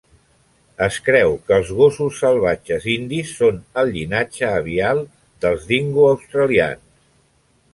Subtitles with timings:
[0.85, 5.03] Es creu que els gossos salvatges indis són el llinatge avial
[5.45, 6.91] dels dingo australians.